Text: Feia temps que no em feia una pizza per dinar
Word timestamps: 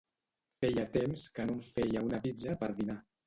Feia 0.63 0.85
temps 0.95 1.25
que 1.35 1.45
no 1.49 1.57
em 1.57 1.61
feia 1.75 2.03
una 2.07 2.21
pizza 2.25 2.59
per 2.63 2.71
dinar 2.83 2.97